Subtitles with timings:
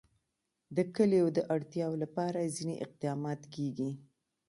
[0.75, 3.89] د کلیو د اړتیاوو لپاره ځینې اقدامات کېږي.